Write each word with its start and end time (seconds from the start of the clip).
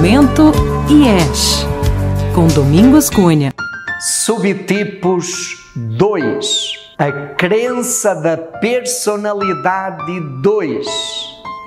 Pensamento 0.00 0.50
IES, 0.88 1.66
com 2.34 2.46
Domingos 2.46 3.10
Cunha. 3.10 3.52
Subtipos 4.00 5.28
2. 5.76 6.94
A 6.96 7.12
crença 7.34 8.14
da 8.14 8.34
personalidade 8.34 10.18
2. 10.40 10.86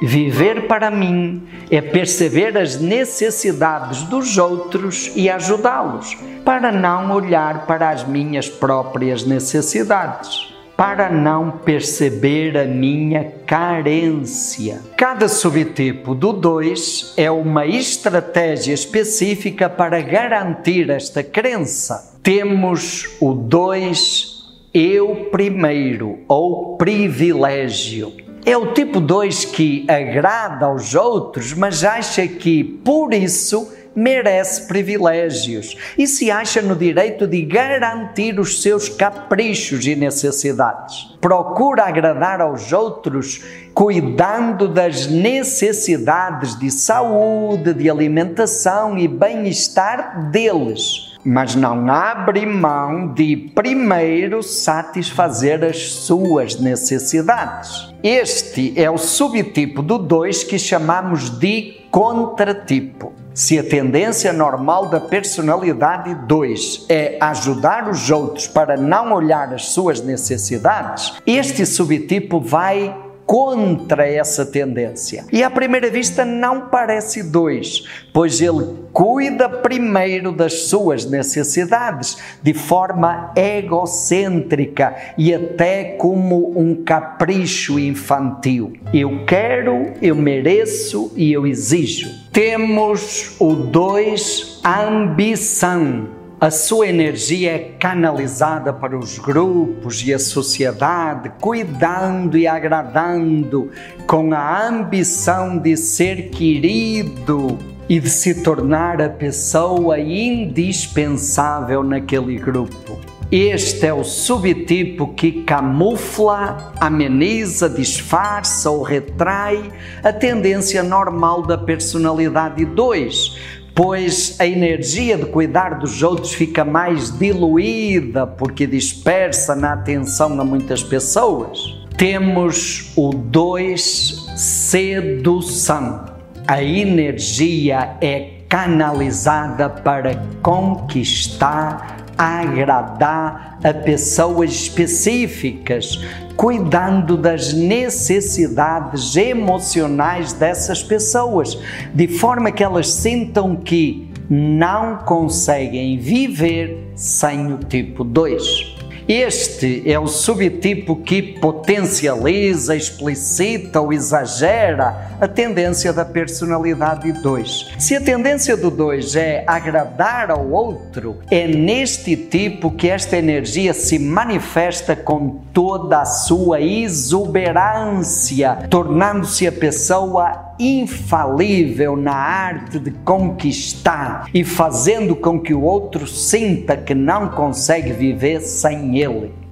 Viver 0.02 0.66
para 0.66 0.90
mim 0.90 1.48
é 1.70 1.80
perceber 1.80 2.58
as 2.58 2.82
necessidades 2.82 4.02
dos 4.02 4.36
outros 4.40 5.12
e 5.16 5.30
ajudá-los, 5.30 6.18
para 6.44 6.72
não 6.72 7.12
olhar 7.12 7.68
para 7.68 7.92
as 7.92 8.04
minhas 8.04 8.50
próprias 8.50 9.24
necessidades 9.24 10.53
para 10.84 11.10
não 11.10 11.50
perceber 11.50 12.58
a 12.58 12.66
minha 12.66 13.32
carência. 13.46 14.82
Cada 14.98 15.30
subtipo 15.30 16.14
do 16.14 16.34
2 16.34 17.14
é 17.16 17.32
uma 17.32 17.66
estratégia 17.66 18.74
específica 18.74 19.70
para 19.70 20.02
garantir 20.02 20.90
esta 20.90 21.24
crença. 21.24 22.20
Temos 22.22 23.16
o 23.22 23.34
2 23.34 24.44
eu 24.74 25.30
primeiro 25.32 26.20
ou 26.28 26.76
privilégio. 26.76 28.12
É 28.46 28.58
o 28.58 28.74
tipo 28.74 29.00
2 29.00 29.46
que 29.46 29.86
agrada 29.90 30.66
aos 30.66 30.94
outros, 30.96 31.54
mas 31.54 31.86
acha 31.86 32.28
que 32.28 32.62
por 32.62 33.14
isso 33.14 33.72
merece 33.96 34.68
privilégios 34.68 35.78
e 35.98 36.08
se 36.08 36.32
acha 36.32 36.62
no 36.62 36.76
direito 36.76 37.28
de 37.28 37.42
garantir 37.44 38.40
os 38.40 38.62
seus 38.62 38.90
caprichos 38.90 39.86
e 39.86 39.96
necessidades. 39.96 41.16
Procura 41.22 41.84
agradar 41.86 42.42
aos 42.42 42.74
outros 42.74 43.44
cuidando 43.74 44.68
das 44.68 45.08
necessidades 45.08 46.58
de 46.58 46.70
saúde, 46.70 47.74
de 47.74 47.90
alimentação 47.90 48.98
e 48.98 49.08
bem-estar 49.08 50.30
deles 50.30 51.13
mas 51.26 51.56
não 51.56 51.90
abre 51.92 52.46
mão 52.46 53.08
de 53.14 53.36
primeiro 53.56 54.44
satisfazer 54.44 55.64
as 55.64 55.92
suas 55.92 56.60
necessidades. 56.60 57.94
Este 58.04 58.74
é 58.80 58.90
o 58.90 58.98
subtipo 58.98 59.82
do 59.82 59.98
2 59.98 60.44
que 60.44 60.60
chamamos 60.60 61.30
de 61.30 61.82
contratipo. 61.90 63.14
Se 63.34 63.58
a 63.58 63.64
tendência 63.64 64.32
normal 64.32 64.90
da 64.90 65.00
personalidade 65.00 66.14
2 66.28 66.86
é 66.90 67.18
ajudar 67.20 67.90
os 67.90 68.12
outros 68.12 68.48
para 68.48 68.78
não 68.78 69.12
olhar 69.12 69.54
as 69.54 69.68
suas 69.68 70.02
necessidades, 70.02 71.14
este 71.26 71.66
subtipo 71.66 72.40
vai 72.40 72.96
contra 73.26 74.08
essa 74.08 74.46
tendência. 74.46 75.26
E 75.32 75.44
à 75.44 75.50
primeira 75.50 75.90
vista 75.90 76.26
não 76.26 76.68
parece 76.70 77.24
dois, 77.24 77.84
pois 78.12 78.42
ele 78.42 78.84
cuida 78.92 79.50
primeiro 79.50 80.32
das 80.32 80.64
suas 80.64 81.06
necessidades 81.06 82.18
de 82.42 82.54
forma 82.54 83.32
egocêntrica 83.36 84.96
e 85.18 85.34
até 85.34 85.84
como 85.98 86.58
um 86.58 86.84
capricho 86.84 87.80
infantil. 87.80 88.74
Eu 88.94 89.26
quero, 89.26 89.94
eu 90.02 90.16
mereço 90.16 91.12
e 91.16 91.32
eu 91.32 91.48
exijo. 91.48 92.10
Temos 92.32 93.36
o 93.40 93.54
dois 93.54 94.62
ambição 94.64 96.23
a 96.44 96.52
sua 96.52 96.90
energia 96.90 97.54
é 97.54 97.60
canalizada 97.80 98.74
para 98.74 99.00
os 99.00 99.18
grupos 99.18 100.06
e 100.06 100.14
a 100.14 100.20
sociedade, 100.20 101.32
cuidando 101.40 102.38
e 102.38 102.46
agradando, 102.46 103.72
com 104.06 104.34
a 104.34 104.68
ambição 104.68 105.58
de 105.58 105.78
ser 105.78 106.32
querido 106.32 107.58
e 107.88 107.98
de 107.98 108.10
se 108.10 108.44
tornar 108.44 109.02
a 109.02 109.08
pessoa 109.08 109.98
indispensável 109.98 111.82
naquele 111.82 112.38
grupo. 112.38 113.00
Este 113.32 113.86
é 113.86 113.94
o 113.94 114.04
subtipo 114.04 115.14
que 115.14 115.44
camufla, 115.44 116.74
ameniza, 116.78 117.70
disfarça 117.70 118.70
ou 118.70 118.84
retrai 118.84 119.72
a 120.04 120.12
tendência 120.12 120.84
normal 120.84 121.44
da 121.44 121.58
personalidade 121.58 122.66
2 122.66 123.63
pois 123.76 124.40
a 124.40 124.46
energia 124.46 125.18
de 125.18 125.26
cuidar 125.26 125.80
dos 125.80 126.04
outros 126.04 126.34
fica 126.34 126.64
mais 126.64 127.18
diluída 127.18 128.28
porque 128.28 128.68
dispersa 128.68 129.56
na 129.56 129.74
atenção 129.74 130.40
a 130.40 130.44
muitas 130.44 130.84
pessoas. 130.84 131.84
Temos 131.98 132.92
o 132.96 133.12
2 133.12 134.24
sedução. 134.36 136.06
A 136.48 136.62
energia 136.62 137.98
é 138.02 138.34
canalizada 138.50 139.70
para 139.70 140.22
conquistar, 140.42 142.03
agradar 142.18 143.60
a 143.64 143.74
pessoas 143.74 144.52
específicas, 144.52 146.00
cuidando 146.36 147.18
das 147.18 147.54
necessidades 147.54 149.16
emocionais 149.16 150.34
dessas 150.34 150.84
pessoas, 150.84 151.58
de 151.94 152.08
forma 152.08 152.52
que 152.52 152.64
elas 152.64 152.90
sintam 152.90 153.56
que 153.56 154.12
não 154.30 154.98
conseguem 154.98 155.98
viver 155.98 156.92
sem 156.96 157.54
o 157.54 157.58
tipo 157.58 158.04
2. 158.04 158.73
Este 159.08 159.84
é 159.86 160.00
o 160.00 160.08
subtipo 160.08 160.96
que 160.96 161.22
potencializa, 161.22 162.76
explicita 162.76 163.82
ou 163.82 163.92
exagera 163.92 165.18
a 165.20 165.28
tendência 165.28 165.92
da 165.92 166.06
personalidade 166.06 167.12
2. 167.12 167.76
Se 167.78 167.96
a 167.96 168.02
tendência 168.02 168.56
do 168.56 168.72
2 168.72 169.16
é 169.16 169.44
agradar 169.46 170.32
ao 170.32 170.50
outro, 170.50 171.18
é 171.30 171.46
neste 171.48 172.16
tipo 172.16 172.72
que 172.72 172.90
esta 172.90 173.18
energia 173.18 173.74
se 173.74 174.00
manifesta 174.00 174.96
com 174.96 175.42
toda 175.54 176.02
a 176.02 176.06
sua 176.06 176.62
exuberância, 176.62 178.58
tornando-se 178.70 179.46
a 179.48 179.52
pessoa 179.52 180.54
infalível 180.60 181.96
na 181.96 182.14
arte 182.14 182.80
de 182.80 182.92
conquistar 182.92 184.28
e 184.34 184.44
fazendo 184.44 185.16
com 185.16 185.40
que 185.40 185.54
o 185.54 185.62
outro 185.62 186.08
sinta 186.08 186.78
que 186.78 186.94
não 186.94 187.30
consegue 187.30 187.92
viver 187.92 188.42
sem 188.42 188.93
ele. 188.98 189.43